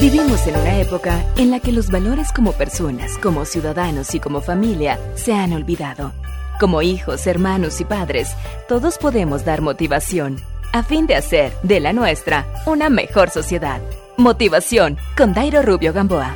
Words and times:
Vivimos 0.00 0.44
en 0.48 0.56
una 0.56 0.80
época 0.80 1.24
en 1.36 1.52
la 1.52 1.60
que 1.60 1.70
los 1.70 1.88
valores 1.88 2.32
como 2.32 2.52
personas, 2.52 3.16
como 3.18 3.44
ciudadanos 3.44 4.12
y 4.14 4.20
como 4.20 4.40
familia 4.40 4.98
se 5.14 5.32
han 5.32 5.52
olvidado. 5.52 6.12
Como 6.58 6.82
hijos, 6.82 7.28
hermanos 7.28 7.80
y 7.80 7.84
padres, 7.84 8.28
todos 8.68 8.98
podemos 8.98 9.44
dar 9.44 9.60
motivación 9.60 10.40
a 10.72 10.82
fin 10.82 11.06
de 11.06 11.14
hacer 11.14 11.52
de 11.62 11.78
la 11.78 11.92
nuestra 11.92 12.44
una 12.66 12.90
mejor 12.90 13.30
sociedad. 13.30 13.80
Motivación 14.16 14.98
con 15.16 15.32
Dairo 15.32 15.62
Rubio 15.62 15.92
Gamboa. 15.92 16.34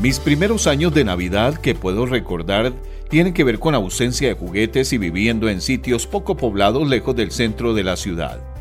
Mis 0.00 0.20
primeros 0.20 0.68
años 0.68 0.94
de 0.94 1.04
Navidad 1.04 1.56
que 1.56 1.74
puedo 1.74 2.06
recordar 2.06 2.72
tienen 3.08 3.34
que 3.34 3.42
ver 3.42 3.58
con 3.58 3.74
ausencia 3.74 4.28
de 4.28 4.34
juguetes 4.34 4.92
y 4.92 4.98
viviendo 4.98 5.48
en 5.48 5.60
sitios 5.60 6.06
poco 6.06 6.36
poblados 6.36 6.88
lejos 6.88 7.16
del 7.16 7.32
centro 7.32 7.74
de 7.74 7.82
la 7.82 7.96
ciudad. 7.96 8.55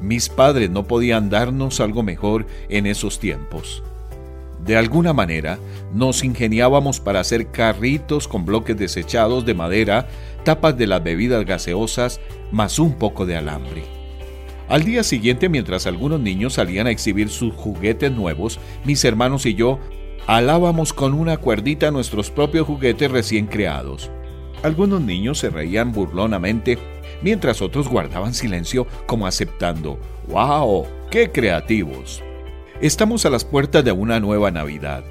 Mis 0.00 0.28
padres 0.28 0.70
no 0.70 0.86
podían 0.86 1.30
darnos 1.30 1.80
algo 1.80 2.02
mejor 2.02 2.46
en 2.68 2.86
esos 2.86 3.18
tiempos. 3.18 3.82
De 4.64 4.76
alguna 4.76 5.12
manera, 5.12 5.58
nos 5.94 6.24
ingeniábamos 6.24 7.00
para 7.00 7.20
hacer 7.20 7.46
carritos 7.48 8.28
con 8.28 8.44
bloques 8.44 8.76
desechados 8.76 9.46
de 9.46 9.54
madera, 9.54 10.08
tapas 10.44 10.76
de 10.76 10.86
las 10.86 11.02
bebidas 11.02 11.44
gaseosas, 11.44 12.20
más 12.52 12.78
un 12.78 12.94
poco 12.94 13.24
de 13.24 13.36
alambre. 13.36 13.84
Al 14.68 14.84
día 14.84 15.02
siguiente, 15.02 15.48
mientras 15.48 15.86
algunos 15.86 16.20
niños 16.20 16.54
salían 16.54 16.86
a 16.86 16.90
exhibir 16.90 17.30
sus 17.30 17.54
juguetes 17.54 18.12
nuevos, 18.12 18.60
mis 18.84 19.02
hermanos 19.04 19.46
y 19.46 19.54
yo 19.54 19.78
alábamos 20.26 20.92
con 20.92 21.14
una 21.14 21.38
cuerdita 21.38 21.90
nuestros 21.90 22.30
propios 22.30 22.66
juguetes 22.66 23.10
recién 23.10 23.46
creados. 23.46 24.10
Algunos 24.62 25.00
niños 25.00 25.38
se 25.38 25.48
reían 25.48 25.92
burlonamente 25.92 26.78
mientras 27.22 27.62
otros 27.62 27.88
guardaban 27.88 28.34
silencio 28.34 28.86
como 29.06 29.26
aceptando, 29.26 29.98
¡Wow! 30.28 30.86
¡Qué 31.10 31.30
creativos! 31.30 32.22
Estamos 32.80 33.26
a 33.26 33.30
las 33.30 33.44
puertas 33.44 33.84
de 33.84 33.92
una 33.92 34.20
nueva 34.20 34.50
Navidad 34.50 35.04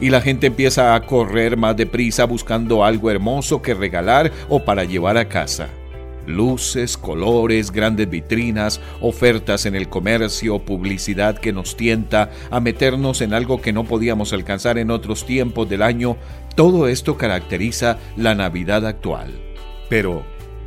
y 0.00 0.10
la 0.10 0.20
gente 0.20 0.48
empieza 0.48 0.94
a 0.94 1.06
correr 1.06 1.56
más 1.56 1.76
deprisa 1.76 2.24
buscando 2.24 2.84
algo 2.84 3.10
hermoso 3.10 3.62
que 3.62 3.74
regalar 3.74 4.32
o 4.48 4.64
para 4.64 4.84
llevar 4.84 5.16
a 5.16 5.28
casa. 5.28 5.68
Luces, 6.26 6.96
colores, 6.96 7.70
grandes 7.70 8.08
vitrinas, 8.08 8.80
ofertas 9.00 9.66
en 9.66 9.74
el 9.74 9.88
comercio, 9.88 10.58
publicidad 10.58 11.38
que 11.38 11.52
nos 11.52 11.76
tienta 11.76 12.30
a 12.50 12.60
meternos 12.60 13.20
en 13.20 13.34
algo 13.34 13.60
que 13.60 13.72
no 13.72 13.84
podíamos 13.84 14.32
alcanzar 14.32 14.78
en 14.78 14.90
otros 14.90 15.26
tiempos 15.26 15.68
del 15.68 15.82
año, 15.82 16.16
todo 16.54 16.88
esto 16.88 17.16
caracteriza 17.16 17.98
la 18.16 18.34
Navidad 18.34 18.86
actual. 18.86 19.32
Pero, 19.90 20.24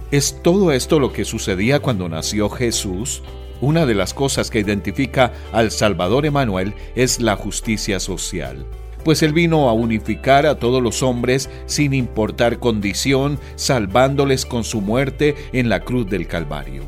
¿Es 0.09 0.39
todo 0.41 0.71
esto 0.71 1.01
lo 1.01 1.11
que 1.11 1.25
sucedía 1.25 1.81
cuando 1.81 2.07
nació 2.07 2.49
Jesús? 2.49 3.23
Una 3.59 3.85
de 3.85 3.93
las 3.93 4.13
cosas 4.13 4.49
que 4.49 4.61
identifica 4.61 5.33
al 5.51 5.69
Salvador 5.69 6.25
Emanuel 6.25 6.75
es 6.95 7.19
la 7.19 7.35
justicia 7.35 7.99
social, 7.99 8.65
pues 9.03 9.21
él 9.21 9.33
vino 9.33 9.67
a 9.67 9.73
unificar 9.73 10.45
a 10.45 10.59
todos 10.59 10.81
los 10.81 11.03
hombres 11.03 11.49
sin 11.65 11.93
importar 11.93 12.57
condición, 12.57 13.37
salvándoles 13.55 14.45
con 14.45 14.63
su 14.63 14.79
muerte 14.79 15.35
en 15.51 15.67
la 15.67 15.81
cruz 15.81 16.09
del 16.09 16.25
Calvario. 16.25 16.83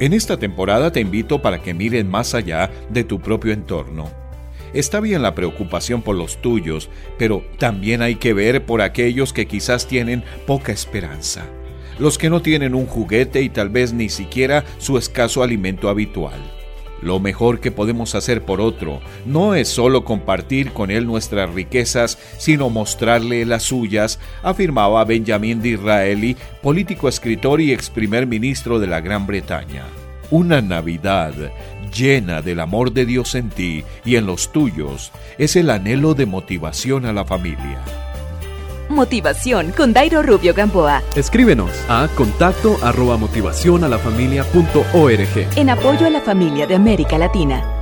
En 0.00 0.12
esta 0.12 0.36
temporada 0.36 0.90
te 0.90 0.98
invito 0.98 1.40
para 1.40 1.62
que 1.62 1.74
miren 1.74 2.10
más 2.10 2.34
allá 2.34 2.72
de 2.90 3.04
tu 3.04 3.20
propio 3.20 3.52
entorno. 3.52 4.10
Está 4.74 4.98
bien 4.98 5.22
la 5.22 5.36
preocupación 5.36 6.02
por 6.02 6.16
los 6.16 6.42
tuyos, 6.42 6.90
pero 7.18 7.44
también 7.58 8.02
hay 8.02 8.16
que 8.16 8.34
ver 8.34 8.66
por 8.66 8.82
aquellos 8.82 9.32
que 9.32 9.46
quizás 9.46 9.86
tienen 9.86 10.24
poca 10.44 10.72
esperanza 10.72 11.46
los 11.98 12.18
que 12.18 12.30
no 12.30 12.42
tienen 12.42 12.74
un 12.74 12.86
juguete 12.86 13.42
y 13.42 13.48
tal 13.48 13.68
vez 13.68 13.92
ni 13.92 14.08
siquiera 14.08 14.64
su 14.78 14.98
escaso 14.98 15.42
alimento 15.42 15.88
habitual. 15.88 16.38
Lo 17.00 17.20
mejor 17.20 17.60
que 17.60 17.70
podemos 17.70 18.14
hacer 18.14 18.42
por 18.42 18.60
otro 18.60 19.00
no 19.24 19.54
es 19.54 19.68
solo 19.68 20.04
compartir 20.04 20.72
con 20.72 20.90
él 20.90 21.06
nuestras 21.06 21.52
riquezas, 21.54 22.18
sino 22.38 22.70
mostrarle 22.70 23.44
las 23.44 23.62
suyas, 23.62 24.18
afirmaba 24.42 25.04
Benjamin 25.04 25.62
Disraeli, 25.62 26.36
político 26.60 27.08
escritor 27.08 27.60
y 27.60 27.72
ex 27.72 27.88
primer 27.88 28.26
ministro 28.26 28.80
de 28.80 28.88
la 28.88 29.00
Gran 29.00 29.26
Bretaña. 29.26 29.84
Una 30.30 30.60
Navidad 30.60 31.34
llena 31.94 32.42
del 32.42 32.60
amor 32.60 32.92
de 32.92 33.06
Dios 33.06 33.34
en 33.34 33.48
ti 33.48 33.84
y 34.04 34.16
en 34.16 34.26
los 34.26 34.52
tuyos 34.52 35.12
es 35.38 35.56
el 35.56 35.70
anhelo 35.70 36.14
de 36.14 36.26
motivación 36.26 37.06
a 37.06 37.12
la 37.12 37.24
familia. 37.24 38.07
Motivación 38.88 39.72
con 39.76 39.92
Dairo 39.92 40.22
Rubio 40.22 40.54
Gamboa. 40.54 41.02
Escríbenos 41.14 41.70
a 41.88 42.08
contacto 42.14 42.78
arroba 42.82 43.16
motivación 43.16 43.84
a 43.84 43.88
la 43.88 43.98
familia 43.98 44.44
punto 44.44 44.84
org. 44.94 45.46
En 45.56 45.70
apoyo 45.70 46.06
a 46.06 46.10
la 46.10 46.20
familia 46.22 46.66
de 46.66 46.74
América 46.74 47.18
Latina. 47.18 47.77